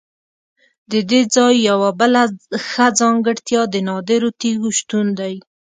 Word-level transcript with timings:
ددې 0.91 1.21
ځای 1.35 1.55
یوه 1.69 1.89
بله 1.99 2.23
ښه 2.69 2.87
ځانګړتیا 2.99 3.61
د 3.73 3.75
نادرو 3.87 4.29
تیږو 4.41 4.69
شتون 4.79 5.07
دی. 5.19 5.33